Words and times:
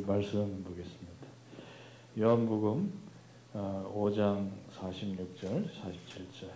우리 0.00 0.06
말씀 0.06 0.64
보겠습니다. 0.64 1.26
요한복음 2.18 2.90
5장 3.52 4.48
46절, 4.78 5.68
47절. 5.68 6.48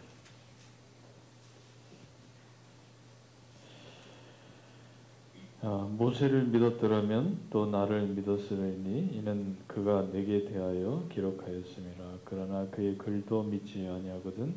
모세를 5.99 6.45
믿었더라면 6.45 7.49
또 7.51 7.67
나를 7.67 8.07
믿었으리니 8.07 9.11
이는 9.13 9.59
그가 9.67 10.11
내게 10.11 10.47
대하여 10.47 11.07
기록하였음이라. 11.13 12.21
그러나 12.25 12.67
그의 12.71 12.97
글도 12.97 13.43
믿지 13.43 13.87
아니하거든 13.87 14.55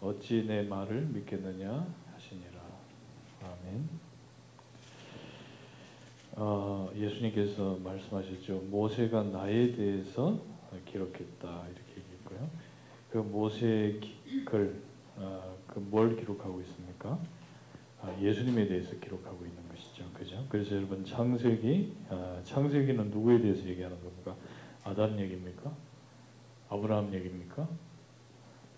어찌 0.00 0.44
내 0.46 0.62
말을 0.62 1.06
믿겠느냐 1.06 1.84
하시니라. 2.14 2.60
아멘. 3.42 4.09
어, 6.42 6.90
예수님께서 6.96 7.78
말씀하셨죠. 7.84 8.62
모세가 8.70 9.24
나에 9.24 9.72
대해서 9.72 10.40
기록했다 10.86 11.66
이렇게 11.66 12.00
얘기했고요. 12.00 12.50
그 13.10 13.18
모세의 13.18 14.00
글, 14.46 14.80
어, 15.16 15.54
그뭘 15.66 16.16
기록하고 16.16 16.62
있습니까? 16.62 17.18
아, 18.00 18.16
예수님에 18.18 18.68
대해서 18.68 18.98
기록하고 18.98 19.44
있는 19.44 19.68
것이죠. 19.68 20.10
그죠? 20.14 20.46
그래서 20.48 20.76
여러분 20.76 21.04
창세기, 21.04 21.92
아, 22.08 22.40
창세기는 22.42 23.10
누구에 23.10 23.42
대해서 23.42 23.68
얘기하는 23.68 24.00
겁니까? 24.02 24.34
아담 24.82 25.18
얘기입니까? 25.20 25.70
아브라함 26.70 27.12
얘기입니까? 27.12 27.68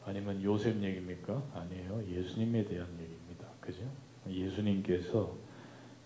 아니면 0.05 0.43
요셉 0.43 0.83
얘기입니까? 0.83 1.41
아니에요. 1.55 2.03
예수님에 2.11 2.65
대한 2.65 2.89
얘기입니다. 3.01 3.47
그죠? 3.61 3.83
예수님께서 4.29 5.37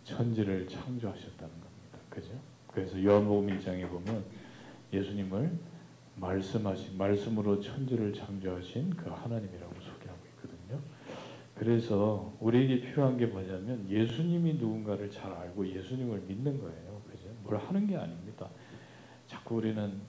천지를 0.07 0.69
창조하셨다는 0.69 1.53
겁니다. 1.53 1.99
그죠? 2.09 2.31
그래서 2.69 3.03
요한복음 3.03 3.59
1장에 3.59 3.89
보면 3.89 4.25
예수님을 4.93 5.51
말씀하신 6.15 6.97
말씀으로 6.97 7.61
천지를 7.61 8.15
창조하신 8.15 8.91
그 8.91 9.11
하나님이라고 9.11 9.75
소개하고 9.75 10.21
있거든요. 10.37 10.81
그래서 11.57 12.33
우리에게 12.41 12.81
필요한 12.81 13.19
게 13.19 13.27
뭐냐면 13.27 13.89
예수님이 13.91 14.55
누군가를 14.55 15.11
잘 15.11 15.33
알고 15.33 15.67
예수님을 15.67 16.23
믿는 16.29 16.61
거예요. 16.61 17.03
그죠? 17.11 17.29
뭘 17.43 17.57
하는 17.57 17.87
게 17.87 17.97
아닙니다. 17.97 18.49
자꾸 19.27 19.57
우리는 19.57 20.01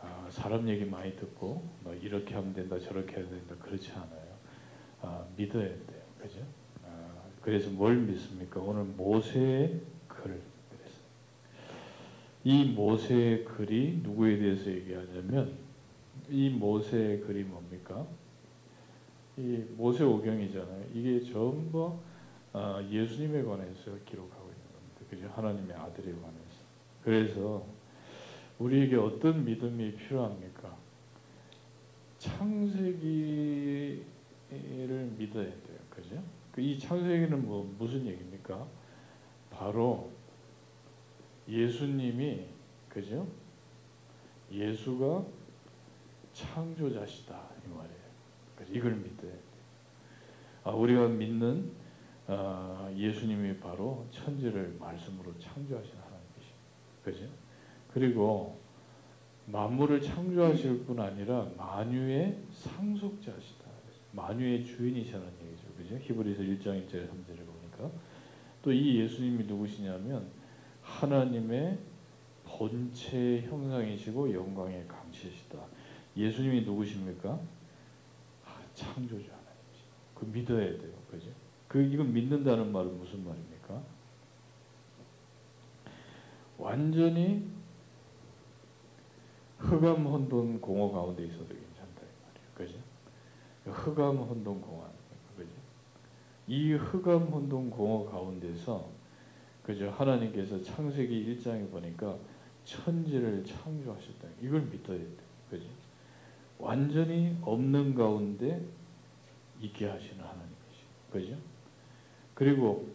아, 0.00 0.26
사람 0.30 0.68
얘기 0.68 0.84
많이 0.84 1.14
듣고 1.14 1.68
뭐 1.84 1.94
이렇게 1.94 2.34
하면 2.34 2.52
된다 2.52 2.78
저렇게 2.78 3.16
해야 3.16 3.28
된다 3.28 3.54
그렇지 3.60 3.92
않아요. 3.92 4.38
아, 5.00 5.24
믿어야 5.36 5.68
돼요. 5.68 6.02
그죠? 6.20 6.40
그래서 7.42 7.70
뭘 7.70 7.96
믿습니까? 7.96 8.60
오늘 8.60 8.84
모세의 8.84 9.80
글. 10.08 10.40
이 12.44 12.64
모세의 12.64 13.44
글이 13.44 14.00
누구에 14.02 14.38
대해서 14.38 14.70
얘기하냐면 14.70 15.52
이 16.30 16.50
모세의 16.50 17.20
글이 17.20 17.44
뭡니까? 17.44 18.06
이 19.36 19.64
모세 19.76 20.04
오경이잖아요. 20.04 20.84
이게 20.94 21.22
전부 21.32 21.98
아, 22.52 22.82
예수님에 22.90 23.42
관해서 23.44 23.96
기록하고 24.04 24.48
있는 24.48 24.64
겁니다. 24.72 25.00
그죠? 25.08 25.30
하나님의 25.34 25.76
아들에 25.76 26.06
관해서. 26.06 26.58
그래서 27.04 27.66
우리에게 28.58 28.96
어떤 28.96 29.44
믿음이 29.44 29.94
필요합니까? 29.94 30.76
창세기를 32.18 34.02
믿어야? 35.18 35.46
그 35.46 35.67
이 36.58 36.78
창세기는 36.78 37.46
뭐 37.46 37.74
무슨 37.78 38.06
얘기입니까? 38.06 38.66
바로 39.50 40.10
예수님이 41.48 42.46
그죠? 42.88 43.26
예수가 44.50 45.24
창조자시다 46.32 47.40
이 47.64 47.68
말이에요. 47.68 47.98
이걸 48.70 48.96
믿어야 48.96 49.32
돼 49.32 49.40
아, 50.64 50.70
우리가 50.70 51.08
믿는 51.08 51.70
아, 52.26 52.92
예수님이 52.94 53.58
바로 53.58 54.06
천지를 54.10 54.76
말씀으로 54.78 55.32
창조하신 55.38 55.92
하나님이십니다. 55.94 56.58
그죠? 57.02 57.26
그리고 57.92 58.60
만물을 59.46 60.02
창조하실 60.02 60.84
뿐 60.84 61.00
아니라 61.00 61.48
만유의 61.56 62.38
상속자시다. 62.52 63.68
만유의 64.12 64.64
주인이시라는 64.64 65.26
얘기죠. 65.26 65.67
그죠? 65.88 65.96
히브리서 66.02 66.42
1장 66.42 66.86
1절 66.86 67.08
3절을 67.08 67.46
보니까 67.46 67.90
또 68.62 68.72
이 68.72 69.00
예수님이 69.00 69.44
누구시냐면 69.44 70.30
하나님의 70.82 71.78
본체 72.44 73.42
형상이시고 73.42 74.32
영광의 74.32 74.86
강시시다. 74.86 75.58
예수님이 76.16 76.62
누구십니까? 76.62 77.38
아, 78.44 78.60
창조주 78.74 79.24
하나님이시. 79.24 79.84
그 80.14 80.24
믿어야 80.26 80.78
돼요. 80.78 80.92
그죠? 81.10 81.30
그 81.68 81.80
이건 81.80 82.12
믿는다는 82.12 82.72
말은 82.72 82.98
무슨 82.98 83.24
말입니까? 83.24 83.82
완전히 86.58 87.46
흑암 89.58 90.06
혼돈 90.06 90.60
공허 90.60 90.90
가운데 90.90 91.24
있어도 91.24 91.48
괜찮다 91.48 92.02
이 92.02 92.54
말이에요. 92.54 92.54
그죠? 92.54 92.78
흑암 93.64 94.16
혼돈 94.16 94.60
공허 94.60 94.97
이 96.48 96.72
흑암 96.72 97.24
혼돈 97.24 97.68
공허 97.68 98.10
가운데서 98.10 98.88
그죠 99.62 99.90
하나님께서 99.90 100.62
창세기 100.62 101.36
1장에 101.36 101.70
보니까 101.70 102.16
천지를 102.64 103.44
창조하셨다. 103.44 104.28
이걸 104.42 104.62
믿어야 104.62 104.98
돼. 104.98 105.16
그죠? 105.50 105.66
완전히 106.58 107.36
없는 107.42 107.94
가운데 107.94 108.64
있게 109.60 109.86
하시는 109.86 110.24
하나님이시. 110.24 110.84
그죠? 111.10 111.36
그리고 112.34 112.88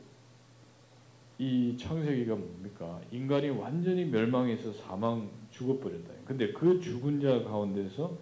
이 1.38 1.78
창세기가 1.78 2.36
뭡니까? 2.36 3.02
인간이 3.12 3.50
완전히 3.50 4.06
멸망해서 4.06 4.74
사망 4.74 5.30
죽어버렸다. 5.52 6.12
근데 6.26 6.52
그 6.54 6.80
죽은 6.80 7.22
자 7.22 7.44
가운데서 7.44 8.18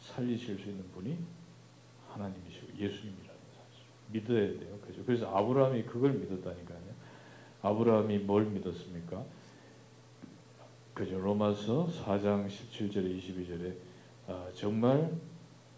살리실 0.00 0.58
수 0.58 0.70
있는 0.70 0.84
분이 0.92 1.16
하나님이시고 2.08 2.78
예수님이라. 2.78 3.32
믿어야 4.12 4.58
돼요. 4.58 4.71
그죠? 4.86 5.04
그래서 5.04 5.34
아브라함이 5.36 5.84
그걸 5.84 6.12
믿었다니까요. 6.12 6.80
아브라함이 7.62 8.18
뭘 8.18 8.44
믿었습니까? 8.46 9.24
그죠? 10.94 11.18
로마서 11.18 11.88
4장 12.04 12.46
17절에 12.46 13.18
22절에 13.18 13.74
아, 14.28 14.48
정말 14.54 15.10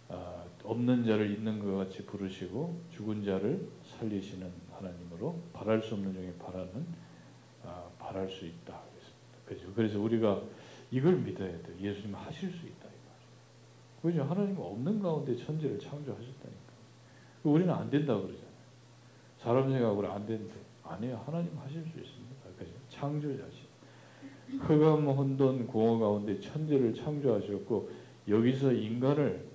아, 0.09 0.45
없는 0.65 1.05
자를 1.05 1.31
있는 1.31 1.59
것 1.59 1.77
같이 1.77 2.05
부르시고 2.05 2.81
죽은 2.91 3.25
자를 3.25 3.69
살리시는 3.85 4.51
하나님으로 4.73 5.41
바랄 5.53 5.83
수 5.83 5.95
없는 5.95 6.13
중에 6.15 6.35
바라는 6.39 6.87
아, 7.65 7.85
바랄 7.99 8.29
수 8.29 8.47
있다. 8.47 8.81
그죠? 9.47 9.69
그래서 9.75 10.01
우리가 10.01 10.43
이걸 10.91 11.17
믿어야 11.17 11.51
돼요. 11.63 11.77
예수님 11.81 12.15
하실 12.15 12.51
수 12.51 12.67
있다. 12.67 12.89
그죠? 14.05 14.23
하나님은 14.23 14.61
없는 14.61 15.01
가운데 15.01 15.35
천지를 15.35 15.79
창조하셨다니까. 15.79 16.75
우리는 17.45 17.73
안 17.73 17.89
된다고 17.89 18.25
그러잖아요. 18.25 18.44
사람 19.45 19.71
생각으로 19.71 20.11
안 20.11 20.27
된대. 20.27 20.55
아니에요. 20.83 21.23
하나님 21.27 21.51
하실 21.59 21.83
수 21.83 22.01
있습니다. 22.01 22.35
그죠? 22.59 22.73
창조자시. 22.89 23.59
흑암 24.61 25.07
혼돈 25.07 25.67
공허 25.67 25.99
가운데 25.99 26.41
천지를 26.41 26.95
창조하셨고 26.95 27.91
여기서 28.27 28.73
인간을 28.73 29.47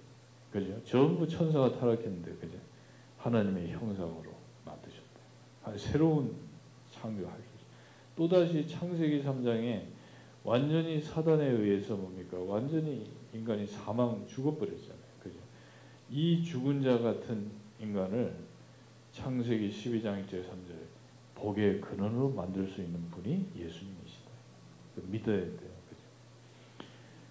그죠? 0.51 0.83
전부 0.83 1.27
천사가 1.27 1.79
타락했는데 1.79 2.33
그죠? 2.35 2.57
하나님의 3.17 3.71
형상으로 3.71 4.31
만드셨다. 4.63 5.77
새로운 5.77 6.35
수 6.91 7.49
또다시 8.15 8.67
창세기 8.67 9.23
3장에 9.23 9.85
완전히 10.43 11.01
사단에 11.01 11.47
의해서 11.47 11.95
뭡니까? 11.95 12.37
완전히 12.37 13.09
인간이 13.33 13.65
사망 13.65 14.25
죽어버렸잖아요. 14.27 14.99
그죠? 15.23 15.37
이 16.11 16.43
죽은 16.43 16.83
자 16.83 16.99
같은 16.99 17.49
인간을 17.79 18.48
창세기 19.11 19.69
12장 19.69 20.25
1절 20.25 20.43
3절 20.45 20.75
복의 21.35 21.81
근원으로 21.81 22.29
만들 22.29 22.67
수 22.67 22.81
있는 22.81 23.09
분이 23.11 23.49
예수님이시다. 23.55 24.29
믿어야 25.07 25.37
돼요. 25.37 25.69
그죠? 25.89 26.03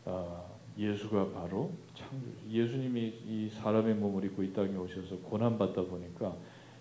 아, 0.07 0.45
예수가 0.79 1.33
바로 1.33 1.73
창조. 1.95 2.27
예수님이 2.49 3.21
이 3.27 3.51
사람의 3.51 3.95
몸을 3.97 4.25
입고 4.25 4.43
이 4.43 4.53
땅에 4.53 4.75
오셔서 4.77 5.19
고난 5.19 5.59
받다 5.59 5.83
보니까 5.83 6.37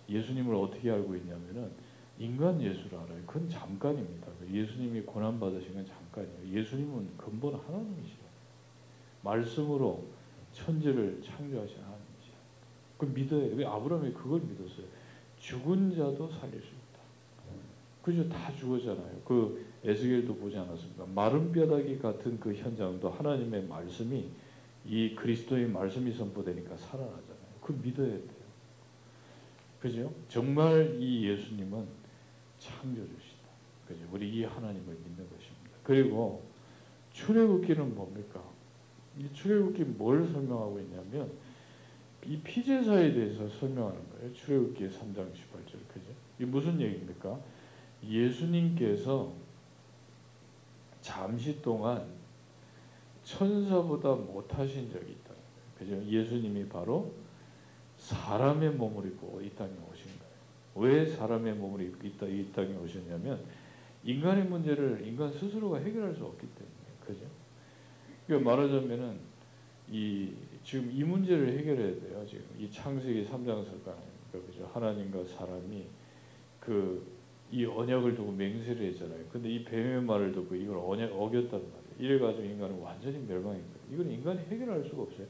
예수님을 0.10 0.56
어떻게 0.56 0.92
알고 0.92 1.16
있냐면은 1.16 1.72
인간 2.20 2.62
예수를 2.62 2.98
알아요. 2.98 3.22
그건 3.26 3.50
잠깐입니다. 3.50 4.28
예수님이 4.52 5.02
고난 5.02 5.40
받으신 5.40 5.74
건 5.74 5.86
잠깐이에요. 5.86 6.60
예수님은 6.60 7.18
근본 7.18 7.56
하나님이시요 7.56 8.28
말씀으로 9.22 10.06
천지를 10.54 11.22
창조하신 11.24 11.78
하나님. 11.78 11.97
그 12.98 13.06
믿어야 13.06 13.56
왜 13.56 13.66
아브라함이 13.66 14.14
그걸 14.14 14.42
믿었어요? 14.42 14.86
죽은 15.40 15.92
자도 15.92 16.30
살릴 16.30 16.60
수 16.62 16.68
있다. 16.68 16.88
그죠? 18.04 18.28
다 18.30 18.54
죽었잖아요. 18.56 19.22
그 19.26 19.66
에스겔도 19.84 20.36
보지 20.36 20.58
않았습니까? 20.58 21.06
마른 21.14 21.52
뼈다귀 21.52 22.00
같은 22.00 22.40
그 22.40 22.54
현장도 22.54 23.10
하나님의 23.10 23.66
말씀이 23.68 24.30
이 24.86 25.16
그리스도의 25.16 25.68
말씀이 25.68 26.12
선포되니까 26.14 26.78
살아나잖아요. 26.78 27.38
그 27.62 27.78
믿어야 27.84 28.08
돼요. 28.08 28.38
그죠? 29.80 30.12
정말 30.30 30.96
이 31.00 31.28
예수님은 31.28 31.86
창조주시다. 32.60 33.48
그죠? 33.88 34.00
우리 34.12 34.30
이 34.30 34.44
하나님을 34.44 34.86
믿는 34.86 35.18
것입니다. 35.18 35.78
그리고 35.84 36.44
출애굽기는 37.14 37.96
뭡니까? 37.96 38.42
이 39.20 39.28
출애굽기 39.34 39.84
뭘 39.84 40.26
설명하고 40.28 40.80
있냐면 40.80 41.32
이 42.28 42.38
피제사에 42.40 43.14
대해서 43.14 43.48
설명하는 43.48 44.00
거예요. 44.10 44.34
출애굽기 44.34 44.90
3장 44.90 45.32
18절. 45.32 45.80
그죠? 45.88 46.12
이 46.40 46.44
무슨 46.44 46.80
얘기입니까? 46.82 47.40
예수님께서 48.04 49.32
잠시 51.02 51.62
동안 51.62 52.06
천사보다 53.24 54.14
못하신 54.16 54.92
적이 54.92 55.12
있다. 55.12 55.34
그죠? 55.80 56.04
예수님이 56.06 56.68
바로 56.68 57.14
사람의 57.98 58.72
몸을 58.72 59.08
입고 59.08 59.42
이 59.42 59.50
땅에 59.52 59.72
오신 59.72 60.12
거예요. 60.20 60.28
왜 60.76 61.06
사람의 61.06 61.54
몸을 61.54 61.82
입고 61.82 62.28
이 62.28 62.52
땅에 62.54 62.76
오셨냐면 62.76 63.40
인간의 64.04 64.46
문제를 64.46 65.06
인간 65.08 65.32
스스로가 65.32 65.80
해결할 65.80 66.14
수 66.14 66.26
없기 66.26 66.46
때문에 66.46 66.76
그죠? 67.06 67.26
그러니까 68.26 68.50
말하자면은 68.50 69.18
이 69.90 70.34
지금 70.68 70.92
이 70.92 71.02
문제를 71.04 71.58
해결해야 71.58 72.00
돼요. 72.02 72.26
지금 72.28 72.44
이 72.60 72.70
창세기 72.70 73.24
3장 73.26 73.64
설가는 73.66 74.02
그죠? 74.32 74.70
하나님과 74.74 75.24
사람이 75.24 75.86
그 76.60 77.18
이 77.50 77.66
언약을 77.66 78.16
두고 78.16 78.32
맹세를 78.34 78.88
했잖아요. 78.88 79.24
근데 79.32 79.50
이 79.50 79.64
뱀의 79.64 80.02
말을 80.04 80.34
듣고 80.34 80.54
이걸 80.56 80.78
언약 80.78 81.14
어겼단 81.14 81.52
말이에요. 81.52 81.96
이래 81.98 82.20
가지고 82.20 82.44
인간은 82.44 82.80
완전히 82.80 83.20
멸망했거든요. 83.20 83.94
이건 83.94 84.12
인간이 84.12 84.40
해결할 84.40 84.84
수가 84.84 85.04
없어요. 85.04 85.26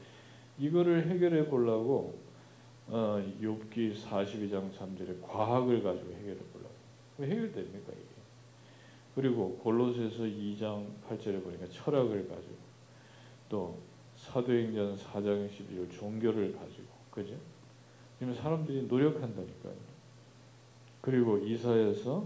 이거를 0.58 1.08
해결해 1.10 1.48
보려고 1.48 2.20
어, 2.88 3.22
욥기 3.40 3.96
42장 3.96 4.72
3절에 4.74 5.22
과학을 5.22 5.84
가지고 5.84 6.12
해결해 6.16 6.40
보려고. 6.54 6.74
해결됩니까 7.20 7.92
이게? 7.92 8.08
그리고 9.14 9.58
골로새서 9.58 10.24
2장 10.24 10.88
8절에 11.08 11.44
보니까 11.44 11.68
철학을 11.70 12.28
가지고 12.28 12.56
또 13.50 13.78
사도행전 14.18 14.98
4장 14.98 15.50
12절 15.50 15.92
종교를 15.92 16.54
가지고 16.54 16.88
그죠? 17.12 17.36
지금 18.20 18.34
사람들이 18.34 18.88
노력한다니까요. 18.88 19.76
그리고 21.02 21.38
이사에서 21.38 22.26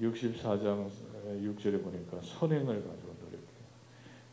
64장 0.00 0.88
6절에 1.26 1.82
보니까 1.82 2.20
선행을 2.20 2.66
가지고 2.66 3.14
노력해요. 3.20 3.64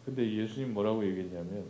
근데 0.06 0.32
예수님 0.32 0.74
뭐라고 0.74 1.06
얘기했냐면 1.06 1.66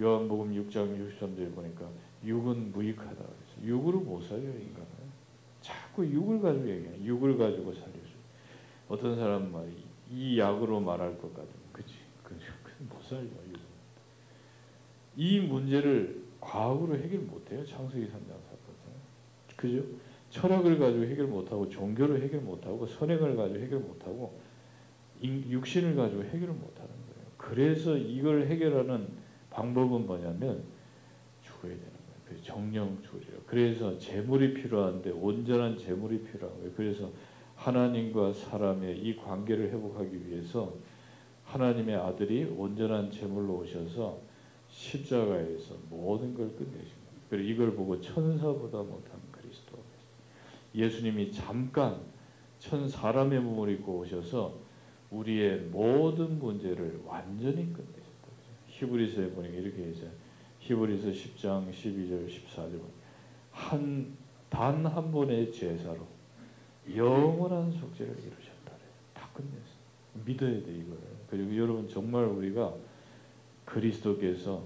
요한복음 0.00 0.52
6장 0.52 1.18
63절에 1.18 1.54
보니까 1.54 1.88
육은 2.24 2.72
무익하다 2.72 3.14
그랬어요. 3.14 3.64
육으로 3.64 4.00
못 4.00 4.20
살려요 4.22 4.50
인간은. 4.50 4.88
자꾸 5.60 6.04
육을 6.04 6.40
가지고 6.40 6.68
얘기해. 6.68 7.04
육을 7.04 7.38
가지고 7.38 7.72
살려줘. 7.72 8.14
어떤 8.88 9.16
사람 9.16 9.52
말이 9.52 9.72
이 10.10 10.38
약으로 10.38 10.80
말할 10.80 11.16
것 11.18 11.32
같으면 11.34 11.56
그치? 11.72 11.94
못 12.88 13.02
살려 13.02 13.22
육은. 13.22 13.73
이 15.16 15.40
문제를 15.40 16.22
과학으로 16.40 16.96
해결 16.96 17.20
못해요. 17.20 17.64
창세기 17.64 18.06
3장 18.06 18.28
사건. 18.28 18.64
그죠? 19.56 19.82
철학을 20.30 20.78
가지고 20.78 21.04
해결 21.04 21.26
못하고 21.26 21.68
종교를 21.68 22.22
해결 22.22 22.40
못하고 22.40 22.86
선행을 22.86 23.36
가지고 23.36 23.60
해결 23.60 23.80
못하고 23.80 24.38
육신을 25.22 25.94
가지고 25.94 26.24
해결을 26.24 26.48
못하는 26.48 26.90
거예요. 26.90 27.26
그래서 27.36 27.96
이걸 27.96 28.46
해결하는 28.46 29.08
방법은 29.50 30.06
뭐냐면 30.06 30.64
죽어야 31.40 31.72
되는 31.72 31.80
거예요. 31.80 32.20
그 32.26 32.42
정령 32.42 32.98
죽으죠. 33.02 33.32
그래서 33.46 33.96
재물이 33.96 34.54
필요한데 34.54 35.10
온전한 35.10 35.78
재물이 35.78 36.24
필요한 36.24 36.56
거예요. 36.58 36.72
그래서 36.76 37.10
하나님과 37.54 38.32
사람의 38.32 38.98
이 38.98 39.16
관계를 39.16 39.70
회복하기 39.70 40.28
위해서 40.28 40.74
하나님의 41.44 41.94
아들이 41.94 42.44
온전한 42.44 43.10
제물로 43.10 43.58
오셔서 43.58 44.18
십자가에서 44.74 45.76
모든 45.88 46.34
걸 46.34 46.48
끝내신 46.56 46.72
거예요. 46.74 47.20
그리고 47.30 47.48
이걸 47.48 47.74
보고 47.74 48.00
천사보다 48.00 48.78
못한 48.78 49.24
예수님이 50.74 51.30
잠깐 51.30 52.00
천 52.58 52.88
사람의 52.88 53.40
몸을 53.40 53.70
입고 53.74 53.98
오셔서 53.98 54.58
우리의 55.10 55.60
모든 55.70 56.38
문제를 56.40 57.00
완전히 57.06 57.72
끝내셨다. 57.72 58.04
히브리서에 58.66 59.30
보니까 59.30 59.54
이렇게 59.54 59.84
해서 59.84 60.06
히브리서 60.58 61.08
10장 61.08 61.72
12절 61.72 62.28
14절 62.28 62.80
한 63.52 64.16
단 64.50 64.86
한 64.86 65.10
번의 65.10 65.52
제사로 65.52 66.06
영원한 66.94 67.72
속죄를 67.72 68.12
이루셨다. 68.12 68.72
다 69.12 69.28
끝냈어. 69.32 69.74
믿어야 70.24 70.50
돼 70.64 70.72
이거를. 70.72 71.00
그리고 71.28 71.56
여러분 71.56 71.88
정말 71.88 72.24
우리가 72.24 72.72
그리스도께서 73.74 74.62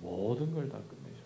모든 0.00 0.52
걸 0.54 0.68
다 0.68 0.78
끝내셨다. 0.78 1.24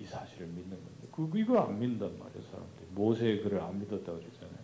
이 0.00 0.04
사실을 0.04 0.46
믿는 0.46 0.70
건데 0.70 1.08
그 1.12 1.30
이거 1.34 1.58
안 1.58 1.78
믿는단 1.78 2.18
말이에요 2.18 2.42
사람들. 2.50 2.86
모세의 2.94 3.42
글을 3.42 3.60
안 3.60 3.78
믿었다고 3.80 4.18
그랬잖아요. 4.18 4.58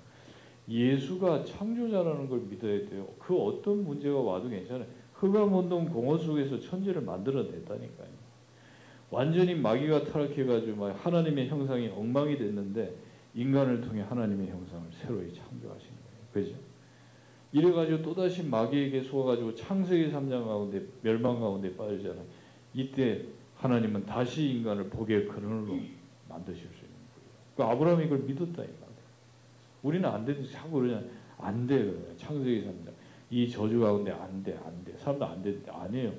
예수가 0.69 1.45
창조자라는 1.45 2.29
걸 2.29 2.41
믿어야 2.41 2.89
돼요. 2.89 3.09
그 3.19 3.37
어떤 3.37 3.85
문제가 3.85 4.19
와도 4.21 4.49
괜찮아요. 4.49 4.87
흑암운동 5.15 5.87
공허 5.91 6.17
속에서 6.19 6.59
천지를 6.61 7.03
만들어냈다니까요. 7.03 8.09
완전히 9.11 9.55
마귀가 9.55 10.05
타락해가지고 10.05 10.77
막 10.77 11.07
하나님의 11.07 11.49
형상이 11.49 11.89
엉망이 11.89 12.37
됐는데 12.39 12.95
인간을 13.35 13.81
통해 13.83 14.01
하나님의 14.03 14.49
형상을 14.49 14.87
새로이 14.93 15.33
창조하신 15.35 15.89
거예요. 15.89 16.47
그죠? 16.47 16.57
이래가지고 17.55 18.03
또다시 18.03 18.43
마귀에게 18.43 19.05
속아가지고 19.05 19.55
창세기 19.55 20.11
3장 20.11 20.45
가운데 20.45 20.85
멸망 21.03 21.39
가운데 21.39 21.75
빠지잖아요. 21.77 22.25
이때 22.75 23.25
하나님은 23.59 24.07
다시 24.07 24.51
인간을 24.51 24.91
복의 24.91 25.29
근원으로 25.29 25.79
만드실 26.29 26.63
수그 26.63 27.63
아브라함이 27.63 28.07
이걸 28.07 28.19
믿었다니까. 28.19 28.85
우리는 29.85 30.09
안 30.09 30.25
되듯이 30.25 30.53
자꾸 30.53 30.81
그러냐. 30.81 31.01
안 31.39 31.65
돼. 31.69 31.79
그래. 31.79 31.97
창세기 32.17 32.67
3장. 32.67 32.91
이 33.31 33.49
저주 33.49 33.79
가운데 33.79 34.11
안 34.11 34.43
돼. 34.43 34.59
안 34.65 34.85
돼. 34.85 34.93
사람도 34.99 35.25
안 35.25 35.41
되는데 35.41 35.71
아니에요. 35.71 36.13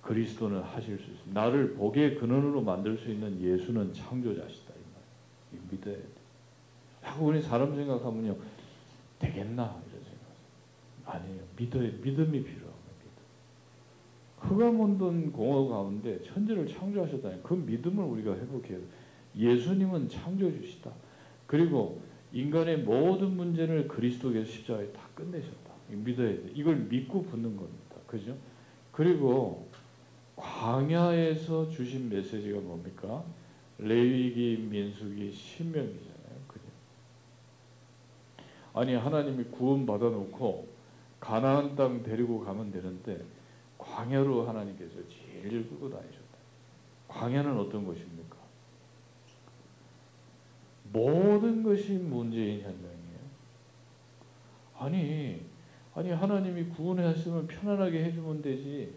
그리스도는 0.00 0.62
하실 0.62 0.96
수 0.96 1.10
있습니다. 1.10 1.38
나를 1.38 1.74
복의 1.74 2.14
근원으로 2.14 2.62
만들 2.62 2.96
수 2.96 3.10
있는 3.10 3.38
예수는 3.38 3.92
창조자시다. 3.92 4.72
이 4.72 5.56
말. 5.56 5.62
믿어야 5.70 5.96
돼. 5.96 6.04
자꾸 7.04 7.26
우리 7.26 7.42
사람 7.42 7.74
생각하면요. 7.76 8.34
되겠나? 9.18 9.76
아니에요. 11.08 11.40
믿어야, 11.56 11.90
믿음이 12.02 12.42
필요합니다. 12.42 12.78
흑암온돈 14.40 15.32
공허 15.32 15.68
가운데 15.68 16.22
천지를 16.22 16.66
창조하셨다니 16.66 17.42
그 17.42 17.54
믿음을 17.54 18.04
우리가 18.04 18.34
회복해야 18.34 18.78
돼. 18.78 18.84
예수님은 19.36 20.08
창조주시다. 20.08 20.90
그리고 21.46 22.00
인간의 22.32 22.78
모든 22.78 23.36
문제를 23.36 23.88
그리스도께서 23.88 24.50
십자가에 24.50 24.86
다 24.92 25.02
끝내셨다. 25.14 25.72
믿어야 25.88 26.28
돼. 26.28 26.50
이걸 26.54 26.76
믿고 26.76 27.22
붙는 27.22 27.56
겁니다. 27.56 27.96
그죠? 28.06 28.36
그리고 28.92 29.66
광야에서 30.36 31.70
주신 31.70 32.08
메시지가 32.08 32.60
뭡니까? 32.60 33.24
레위기, 33.78 34.68
민수기, 34.70 35.32
신명이잖아요. 35.32 36.38
그죠? 36.46 36.64
아니 38.74 38.94
하나님이 38.94 39.44
구원 39.44 39.86
받아놓고 39.86 40.77
가나안 41.20 41.74
땅 41.76 42.02
데리고 42.02 42.40
가면 42.40 42.70
되는데 42.70 43.24
광야로 43.76 44.46
하나님께서 44.46 44.96
제일 45.08 45.68
끌고 45.68 45.90
다니셨다. 45.90 46.38
광야는 47.08 47.58
어떤 47.58 47.86
것입니까? 47.86 48.36
모든 50.92 51.62
것이 51.62 51.92
문제인 51.92 52.60
현장이에요. 52.62 53.18
아니, 54.78 55.42
아니 55.94 56.10
하나님이 56.10 56.64
구원하시면 56.70 57.46
편안하게 57.46 58.04
해주면 58.04 58.42
되지. 58.42 58.94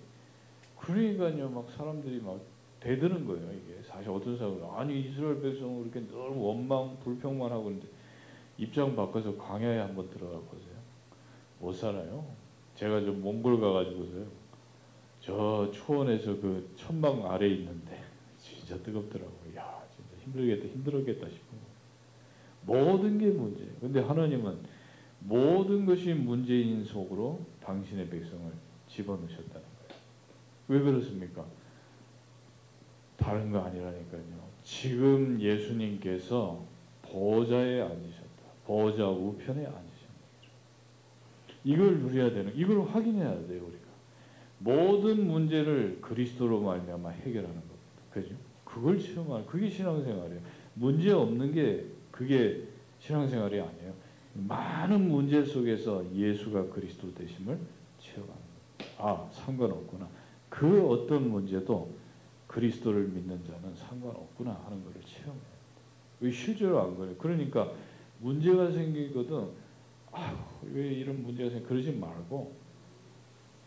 그러니까요, 0.79 1.49
막 1.49 1.69
사람들이 1.69 2.21
막 2.21 2.39
대드는 2.79 3.25
거예요. 3.25 3.51
이게 3.51 3.81
사실 3.83 4.09
어떤 4.09 4.37
사람은 4.37 4.63
아니 4.75 5.01
이스라엘 5.01 5.39
백성은 5.41 5.91
그렇게 5.91 6.07
늘 6.07 6.17
원망 6.17 6.97
불평만 7.03 7.51
하고 7.51 7.69
있는데 7.69 7.87
입장 8.57 8.95
바꿔서 8.95 9.37
광야에 9.37 9.79
한번 9.79 10.09
들어가 10.09 10.39
보세요. 10.39 10.70
못 11.61 11.73
살아요. 11.73 12.25
제가 12.75 13.01
좀 13.01 13.21
몽골 13.21 13.61
가가지고서요. 13.61 14.25
저 15.21 15.69
초원에서 15.71 16.39
그 16.41 16.73
천막 16.75 17.31
아래 17.31 17.47
있는데 17.47 18.03
진짜 18.39 18.75
뜨겁더라고요. 18.77 19.55
야 19.55 19.83
진짜 19.95 20.23
힘들겠다 20.23 20.67
힘들었겠다 20.73 21.29
싶은 21.29 21.57
거. 21.57 22.73
모든 22.73 23.19
게 23.19 23.27
문제예요. 23.27 23.71
근데 23.79 23.99
하나님은 23.99 24.59
모든 25.19 25.85
것이 25.85 26.13
문제인 26.13 26.83
속으로 26.83 27.45
당신의 27.63 28.09
백성을 28.09 28.51
집어넣으셨다는 28.87 29.51
거예요. 29.51 30.01
왜 30.67 30.79
그렇습니까? 30.79 31.45
다른 33.17 33.51
거 33.51 33.59
아니라니까요. 33.59 34.41
지금 34.63 35.39
예수님께서 35.39 36.63
보좌에 37.03 37.81
앉으셨다. 37.81 38.31
보좌 38.65 39.07
우편에 39.07 39.65
앉으셨다. 39.65 39.90
이걸 41.63 41.99
누려야 41.99 42.31
되는, 42.31 42.53
이걸 42.55 42.81
확인해야 42.83 43.47
돼요 43.47 43.63
우리가. 43.67 43.81
모든 44.59 45.27
문제를 45.27 45.99
그리스도로 46.01 46.61
말미암아 46.61 47.09
해결하는 47.09 47.55
겁니다. 47.55 47.75
그죠? 48.11 48.35
그걸 48.65 48.99
체험하는, 48.99 49.45
그게 49.45 49.69
신앙생활이에요. 49.69 50.39
문제 50.75 51.11
없는 51.11 51.53
게 51.53 51.85
그게 52.11 52.67
신앙생활이 52.99 53.59
아니에요. 53.59 53.93
많은 54.33 55.09
문제 55.09 55.43
속에서 55.43 56.05
예수가 56.13 56.69
그리스도 56.69 57.13
되심을 57.13 57.57
체험하는 57.99 58.41
거예요. 58.77 58.93
아, 58.97 59.29
상관없구나. 59.31 60.07
그 60.49 60.87
어떤 60.87 61.29
문제도 61.29 61.89
그리스도를 62.47 63.07
믿는 63.07 63.39
자는 63.45 63.75
상관없구나 63.75 64.61
하는 64.65 64.83
것을 64.85 65.01
체험해요. 65.05 65.51
왜 66.21 66.31
실제로 66.31 66.81
안 66.81 66.95
그래요? 66.97 67.15
그러니까 67.17 67.71
문제가 68.19 68.71
생기거든. 68.71 69.47
아, 70.11 70.45
왜 70.63 70.87
이런 70.93 71.21
문제가 71.23 71.49
생? 71.49 71.63
그러지 71.63 71.91
말고 71.93 72.53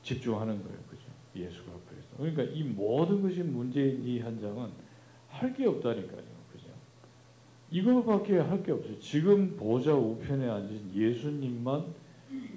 집중하는 0.03 0.63
거예요, 0.63 0.79
그죠? 0.91 1.03
예수가 1.35 1.73
그리스도. 1.89 2.17
그러니까 2.19 2.43
이 2.45 2.63
모든 2.63 3.23
것이 3.23 3.43
문제인 3.43 4.05
이 4.05 4.21
현장은 4.21 4.71
할 5.29 5.53
게 5.55 5.67
없다니까요, 5.67 6.23
그죠? 6.53 6.67
이거밖에 7.71 8.39
할 8.39 8.63
게 8.63 8.73
없어요. 8.73 8.99
지금 9.01 9.57
보좌 9.57 9.95
우편에 9.95 10.49
앉은 10.49 10.95
예수님만 10.95 11.87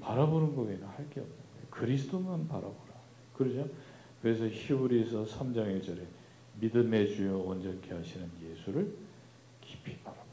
바라보는 0.01 0.56
거에는 0.56 0.86
할 0.88 1.10
게 1.10 1.22
없는 1.22 1.36
거예요. 1.36 1.67
그리스도만 1.70 2.48
바라보라. 2.48 2.94
그러죠? 3.34 3.67
그래서 4.22 4.46
히브리서 4.48 5.25
3장 5.25 5.79
1절에 5.82 6.03
믿음의 6.60 7.15
주요 7.15 7.39
온전케 7.39 7.94
하시는 7.94 8.27
예수를 8.44 8.91
깊이 9.62 9.96
바라봐라. 10.00 10.27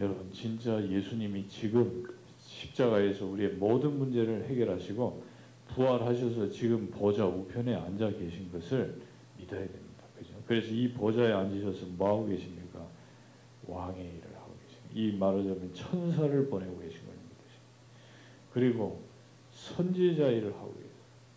여러분 0.00 0.32
진짜 0.32 0.82
예수님이 0.88 1.48
지금 1.48 2.04
십자가에서 2.62 3.26
우리의 3.26 3.50
모든 3.54 3.98
문제를 3.98 4.44
해결하시고 4.44 5.22
부활하셔서 5.68 6.50
지금 6.50 6.88
보좌 6.90 7.26
우편에 7.26 7.74
앉아 7.74 8.10
계신 8.12 8.50
것을 8.52 9.00
믿어야 9.38 9.60
됩니다. 9.60 10.04
그죠? 10.18 10.34
그래서 10.46 10.68
이 10.68 10.92
보좌에 10.92 11.32
앉으셔서 11.32 11.86
뭐 11.96 12.08
하고 12.08 12.26
계십니까? 12.26 12.86
왕의 13.66 14.04
일을 14.04 14.36
하고 14.36 14.54
계십니다. 14.66 14.90
이 14.94 15.16
말하자면 15.16 15.74
천사를 15.74 16.48
보내고 16.48 16.78
계신 16.78 17.00
걸 17.06 17.14
믿으십니다. 17.14 17.62
그리고 18.52 19.02
선지자 19.52 20.28
일을 20.28 20.52
하고 20.54 20.74
계세요. 20.74 20.92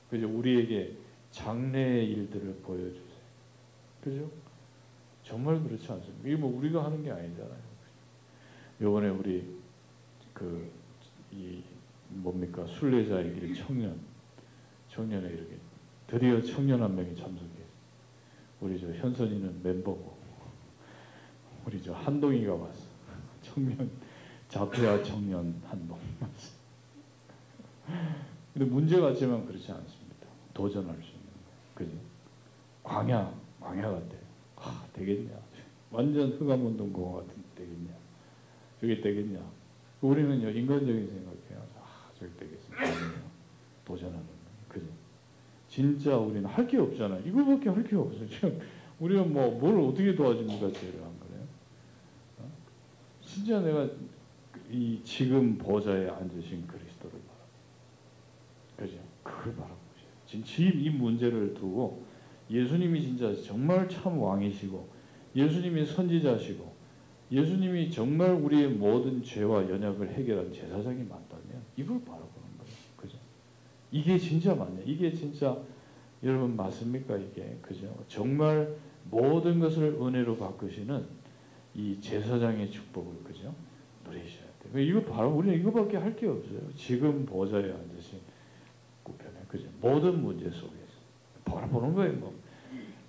그죠? 0.09 0.29
우리에게 0.29 0.95
장래의 1.31 2.11
일들을 2.11 2.55
보여주세요. 2.63 3.05
그죠? 4.03 4.29
정말 5.23 5.61
그렇지 5.63 5.91
않습니까? 5.91 6.27
이게 6.27 6.35
뭐 6.35 6.55
우리가 6.57 6.85
하는 6.85 7.03
게 7.03 7.09
아니잖아요. 7.09 7.75
요번에 8.81 9.09
우리 9.09 9.55
그 10.33 10.69
이 11.35 11.63
뭡니까 12.09 12.65
순례자의 12.65 13.33
길 13.39 13.53
청년 13.55 13.99
청년에 14.89 15.27
이렇게 15.27 15.57
드디어 16.07 16.41
청년 16.41 16.81
한 16.81 16.95
명이 16.95 17.15
참석해. 17.15 17.49
우리 18.61 18.79
저 18.79 18.87
현선이는 18.87 19.61
멤버고 19.61 20.15
우리 21.65 21.81
저 21.81 21.93
한동이가 21.93 22.53
왔어. 22.53 22.85
청년 23.41 23.89
자폐아 24.47 25.03
청년 25.03 25.61
한동. 25.67 25.99
근데 28.53 28.65
문제가 28.65 29.11
있지만 29.11 29.45
그렇지 29.45 29.71
않습니다. 29.71 30.27
도전할 30.53 30.95
수 30.95 31.09
있는. 31.09 31.25
그죠? 31.73 31.91
광야 32.83 33.33
광야 33.59 33.89
같아. 33.89 34.15
아, 34.57 34.87
되겠냐? 34.93 35.31
완전 35.91 36.31
흑암운동공원 36.31 37.27
같은 37.27 37.43
되겠냐? 37.55 37.91
저게 38.79 39.01
되겠냐? 39.01 39.39
우리는요 40.01 40.49
인간적인 40.49 41.07
생각해요. 41.07 41.67
아, 41.79 42.09
저게 42.17 42.31
되겠습니다. 42.37 42.83
도전하는. 43.85 44.23
그죠? 44.67 44.85
진짜 45.67 46.17
우리는 46.17 46.45
할 46.45 46.67
게 46.67 46.77
없잖아요. 46.77 47.21
이거밖에 47.25 47.69
할 47.69 47.83
게 47.83 47.95
없어요. 47.95 48.27
지금 48.29 48.59
우리가 48.99 49.23
뭐뭘 49.23 49.79
어떻게 49.79 50.15
도와줍니까? 50.15 50.71
죄를 50.71 51.01
안 51.03 51.19
그래요? 51.19 51.43
어? 52.39 52.51
진짜 53.21 53.59
내가 53.61 53.87
이 54.71 54.99
지금 55.03 55.57
보좌에 55.57 56.09
앉으신 56.09 56.65
그리스도를 56.67 57.19
바라. 57.27 57.39
그죠? 58.77 58.97
그걸 59.23 59.55
바라보세요. 59.55 60.09
지금 60.45 60.79
이 60.81 60.89
문제를 60.89 61.53
두고 61.53 62.03
예수님이 62.49 63.01
진짜 63.01 63.33
정말 63.43 63.87
참 63.89 64.19
왕이시고 64.19 64.87
예수님이 65.35 65.85
선지자시고 65.85 66.74
예수님이 67.31 67.89
정말 67.91 68.31
우리의 68.31 68.69
모든 68.69 69.23
죄와 69.23 69.67
연약을 69.69 70.09
해결한 70.13 70.53
제사장이 70.53 71.03
맞다면 71.03 71.61
이걸 71.75 71.99
바라보는 72.01 72.57
거예요. 72.57 72.73
그죠? 72.97 73.17
이게 73.91 74.17
진짜 74.17 74.53
맞냐? 74.53 74.81
이게 74.85 75.11
진짜 75.11 75.57
여러분 76.23 76.55
맞습니까? 76.55 77.17
이게 77.17 77.57
그죠? 77.61 77.93
정말 78.07 78.75
모든 79.09 79.59
것을 79.59 79.97
은혜로 79.99 80.37
바꾸시는 80.37 81.05
이 81.73 81.99
제사장의 81.99 82.69
축복을 82.71 83.23
그죠? 83.23 83.53
누리셔야 84.05 84.45
돼요. 84.63 84.79
이거 84.83 85.01
바로 85.01 85.31
우리는 85.35 85.59
이거밖에 85.59 85.97
할 85.97 86.15
게 86.15 86.27
없어요. 86.27 86.59
지금 86.75 87.25
보좌에 87.25 87.63
앉으신 87.71 88.19
구편에 89.03 89.33
그죠? 89.47 89.67
모든 89.81 90.21
문제 90.23 90.45
속에서 90.49 90.75
바라보는 91.43 91.93
거예요. 91.93 92.13
뭐, 92.13 92.33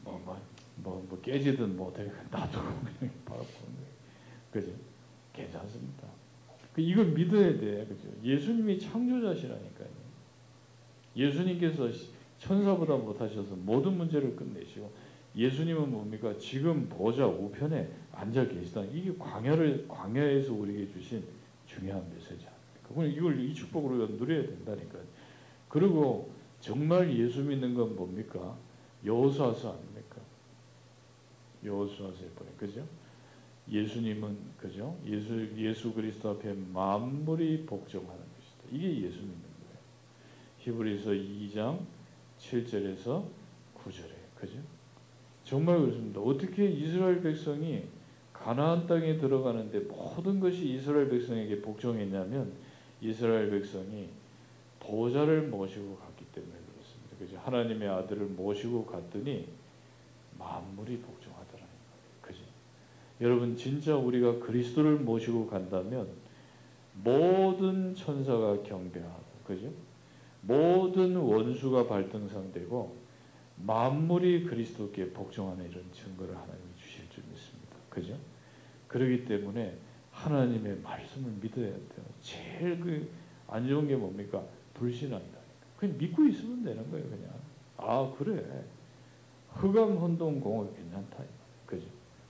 뭐, 0.04 0.20
뭐, 0.24 0.40
뭐, 0.76 1.06
뭐 1.08 1.20
깨지든 1.20 1.76
뭐 1.76 1.92
되게 1.94 2.10
놔두고 2.30 2.64
그냥 2.98 3.14
바라보는 3.24 3.76
거예요. 3.76 3.85
그죠? 4.52 4.70
괜찮습니다. 5.32 6.08
그 6.74 6.80
이걸 6.80 7.06
믿어야 7.06 7.58
돼. 7.58 7.86
그죠? 7.86 8.08
예수님이 8.22 8.78
창조자시라니까요. 8.78 9.88
예수님께서 11.16 11.88
천사보다 12.38 12.96
못하셔서 12.96 13.54
모든 13.56 13.96
문제를 13.96 14.36
끝내시고 14.36 14.90
예수님은 15.34 15.90
뭡니까? 15.90 16.36
지금 16.38 16.88
보좌 16.88 17.26
우편에 17.26 17.90
앉아 18.12 18.48
계시다. 18.48 18.82
이게 18.84 19.14
광야를 19.18 19.86
광야에서 19.88 20.52
우리에게 20.52 20.92
주신 20.92 21.22
중요한 21.66 22.06
메시지 22.14 22.46
아닙니까? 22.46 23.04
이걸 23.04 23.40
이 23.40 23.54
축복을 23.54 23.98
우리가 23.98 24.18
누려야 24.18 24.46
된다니까요. 24.46 25.02
그리고 25.68 26.30
정말 26.60 27.14
예수 27.18 27.42
믿는 27.42 27.74
건 27.74 27.94
뭡니까? 27.96 28.56
여호수아서 29.04 29.72
아닙니까? 29.72 30.16
여호수아서에 31.64 32.28
보니 32.34 32.56
그죠? 32.56 32.86
예수님은 33.70 34.36
그죠? 34.58 34.96
예수 35.06 35.48
예수 35.56 35.92
그리스도 35.92 36.30
앞에 36.30 36.52
만물이 36.72 37.66
복종하는 37.66 38.16
것이다. 38.16 38.64
이게 38.72 39.06
예수 39.06 39.18
믿는 39.18 39.42
거예요. 39.64 39.78
히브리서 40.58 41.10
2장 41.10 41.80
7절에서 42.38 43.24
9절에 43.74 44.10
그죠? 44.36 44.58
정말 45.44 45.78
그렇습니다. 45.78 46.20
어떻게 46.20 46.68
이스라엘 46.68 47.22
백성이 47.22 47.84
가나안 48.32 48.86
땅에 48.86 49.16
들어가는데 49.16 49.80
모든 49.80 50.40
것이 50.40 50.74
이스라엘 50.74 51.08
백성에게 51.08 51.62
복종했냐면 51.62 52.52
이스라엘 53.00 53.50
백성이 53.50 54.08
보좌를 54.80 55.48
모시고 55.48 55.96
갔기 55.96 56.24
때문에 56.26 56.52
그렇습니다. 56.52 57.16
그죠? 57.18 57.38
하나님의 57.38 57.88
아들을 57.88 58.26
모시고 58.26 58.86
갔더니 58.86 59.48
만물이 60.38 60.98
복종하더라는 60.98 61.66
거예요. 61.66 62.20
그죠? 62.22 62.40
여러분 63.20 63.56
진짜 63.56 63.96
우리가 63.96 64.38
그리스도를 64.40 64.96
모시고 64.96 65.46
간다면 65.46 66.08
모든 67.02 67.94
천사가 67.94 68.62
경배하고 68.62 69.22
그죠? 69.44 69.70
모든 70.42 71.16
원수가 71.16 71.86
발등상되고 71.86 72.96
만물이 73.56 74.44
그리스도께 74.44 75.10
복종하는 75.10 75.70
이런 75.70 75.84
증거를 75.92 76.34
하나님이 76.34 76.76
주실 76.78 77.08
줄 77.10 77.24
믿습니다. 77.30 77.76
그죠? 77.88 78.16
그렇기 78.88 79.24
때문에 79.24 79.76
하나님의 80.12 80.78
말씀을 80.82 81.32
믿어야 81.40 81.70
돼요. 81.70 82.04
제일 82.20 82.80
그 82.80 83.26
안 83.48 83.66
좋은 83.68 83.86
게 83.86 83.94
뭡니까? 83.96 84.42
불신한다. 84.74 85.38
그냥 85.76 85.96
믿고 85.98 86.24
있으면 86.26 86.64
되는 86.64 86.90
거예요, 86.90 87.08
그냥. 87.08 87.30
아, 87.76 88.12
그래. 88.18 88.64
흑암 89.52 89.96
혼동 89.96 90.40
공허 90.40 90.70
괜찮다. 90.74 91.24
그죠? 91.64 91.86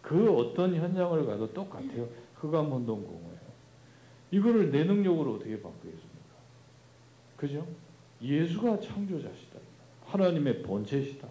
그 0.06 0.30
어떤 0.30 0.72
현장을 0.72 1.26
가도 1.26 1.52
똑같아요. 1.52 2.06
흑암 2.36 2.66
혼동 2.66 3.02
공허예요. 3.02 3.40
이거를 4.30 4.70
내 4.70 4.84
능력으로 4.84 5.34
어떻게 5.34 5.60
바꾸겠습니까? 5.60 6.06
그죠? 7.36 7.66
예수가 8.22 8.78
창조자시다. 8.78 9.58
하나님의 10.04 10.62
본체시다. 10.62 11.26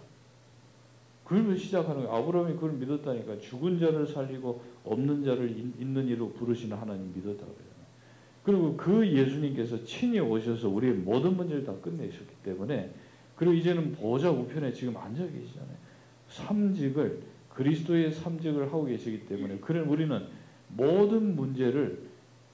그걸 1.24 1.56
시작하는 1.56 2.04
거예요. 2.04 2.12
아브라함이 2.16 2.54
그걸 2.56 2.72
믿었다니까. 2.72 3.38
죽은 3.38 3.80
자를 3.80 4.06
살리고 4.06 4.62
없는 4.84 5.24
자를 5.24 5.50
있는 5.50 6.06
이로 6.06 6.32
부르시는 6.32 6.76
하나님 6.76 7.14
믿었다 7.14 7.46
그러잖아요. 7.46 7.86
그리고 8.44 8.76
그 8.76 9.10
예수님께서 9.10 9.84
친히 9.84 10.20
오셔서 10.20 10.68
우리의 10.68 10.92
모든 10.92 11.34
문제를 11.34 11.64
다 11.64 11.72
끝내셨기 11.80 12.34
때문에 12.44 12.92
그리고 13.36 13.54
이제는 13.54 13.92
보좌 13.92 14.30
우편에 14.30 14.74
지금 14.74 14.98
앉아 14.98 15.26
계시잖아요. 15.26 15.76
삼직을 16.28 17.35
그리스도의 17.56 18.12
삼직을 18.12 18.66
하고 18.66 18.84
계시기 18.84 19.26
때문에 19.26 19.58
그런 19.58 19.88
우리는 19.88 20.26
모든 20.68 21.34
문제를 21.34 22.06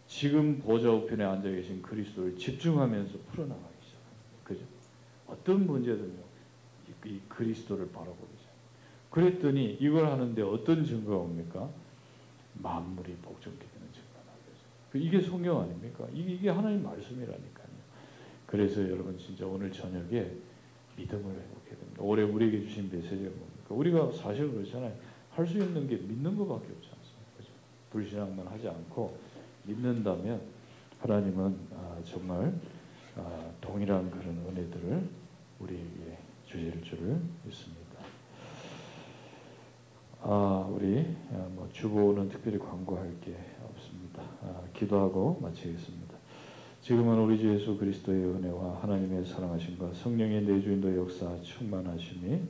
지금 0.06 0.60
보좌 0.60 0.90
우편에 0.92 1.24
앉아 1.24 1.50
계신 1.50 1.82
그리스도를 1.82 2.36
집중하면서 2.36 3.18
풀어나가기 3.32 3.74
시작합니다. 3.80 4.24
그죠? 4.44 4.60
어떤 5.26 5.66
문제든요. 5.66 6.22
이, 6.88 7.08
이 7.08 7.20
그리스도를 7.28 7.88
계세요. 7.88 8.52
그랬더니 9.10 9.76
이걸 9.80 10.06
하는데 10.06 10.40
어떤 10.42 10.84
증거가 10.84 11.16
옵니까? 11.16 11.68
만물이 12.54 13.16
복종케 13.22 13.58
되는 13.58 13.92
증거가 13.92 14.22
나오죠. 14.24 14.62
그 14.92 14.98
이게 14.98 15.20
성경 15.20 15.62
아닙니까? 15.62 16.06
이게, 16.14 16.34
이게 16.34 16.48
하나님 16.48 16.84
말씀이라니까요. 16.84 17.66
그래서 18.46 18.82
여러분 18.82 19.18
진짜 19.18 19.46
오늘 19.46 19.72
저녁에 19.72 20.30
믿음을 20.96 21.24
회복해야 21.24 21.76
됩니다. 21.80 22.02
올해 22.02 22.22
우리에게 22.22 22.60
주신 22.60 22.88
메시지가 22.92 23.30
뭡니까? 23.30 23.51
우리가 23.72 24.12
사실 24.12 24.50
그렇잖아요. 24.50 24.92
할 25.30 25.46
수 25.46 25.58
있는 25.58 25.88
게 25.88 25.96
믿는 25.96 26.36
것밖에 26.36 26.66
없지 26.66 26.90
않습니까? 26.90 27.36
그죠? 27.38 27.50
불신앙만 27.90 28.46
하지 28.46 28.68
않고 28.68 29.16
믿는다면 29.64 30.40
하나님은 31.00 31.56
아, 31.74 31.96
정말 32.04 32.52
아, 33.16 33.50
동일한 33.60 34.10
그런 34.10 34.36
은혜들을 34.48 35.08
우리에게 35.60 36.18
주실 36.46 36.82
줄을 36.82 37.18
믿습니다. 37.44 37.82
아, 40.22 40.68
우리 40.70 41.04
아, 41.32 41.46
뭐 41.54 41.68
주보는 41.72 42.28
특별히 42.28 42.58
광고할 42.58 43.10
게 43.20 43.34
없습니다. 43.70 44.22
아, 44.42 44.62
기도하고 44.74 45.40
마치겠습니다. 45.40 46.12
지금은 46.82 47.18
우리 47.18 47.38
주 47.38 47.54
예수 47.54 47.76
그리스도의 47.78 48.24
은혜와 48.24 48.82
하나님의 48.82 49.24
사랑하심과 49.24 49.94
성령의 49.94 50.42
내주인도 50.42 50.94
역사 50.96 51.40
충만하심이 51.40 52.40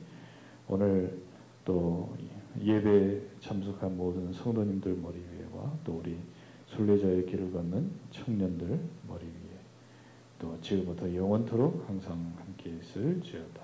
오늘 0.67 1.21
또 1.65 2.15
예배 2.61 3.21
참석한 3.39 3.97
모든 3.97 4.31
성도님들 4.31 4.95
머리 4.95 5.17
위에와 5.17 5.77
또 5.83 5.97
우리 5.99 6.17
순례자의 6.67 7.25
길을 7.25 7.51
걷는 7.51 7.91
청년들 8.11 8.79
머리 9.07 9.25
위에 9.25 9.59
또 10.39 10.59
지금부터 10.61 11.13
영원토록 11.13 11.87
항상 11.87 12.33
함께 12.37 12.71
있을 12.71 13.21
지어다. 13.21 13.62